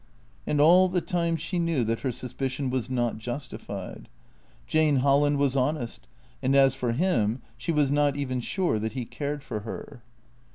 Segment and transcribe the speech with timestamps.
[0.47, 4.09] And all the time she knew that her suspicion was not justified.
[4.65, 6.07] Jane Holland was honest;
[6.41, 10.01] and as for him, she was not even sure that he cared for her.